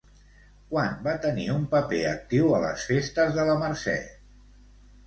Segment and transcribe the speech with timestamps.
[0.71, 3.99] Quan va tenir un paper actiu a les Festes de la Mercè?